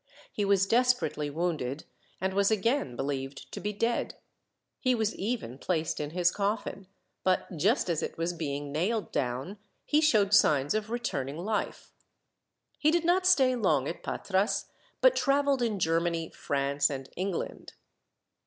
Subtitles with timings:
[0.31, 1.83] He was desperately wounded,
[2.19, 4.15] and was again believed to be dead.
[4.79, 6.87] He was even placed in his coffin;
[7.23, 11.91] but just as it was being nailed down, he showed signs of returning life.
[12.79, 14.65] He did not stay long at Patras,
[15.01, 17.73] but travelled in Germany, France, and England.